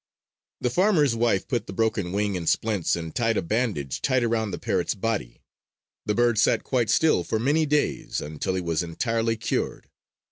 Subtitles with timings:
[0.61, 4.49] The farmer's wife put the broken wing in splints and tied a bandage tight around
[4.49, 5.43] the parrot's body.
[6.07, 9.91] The bird sat quite still for many days, until he was entirely cured.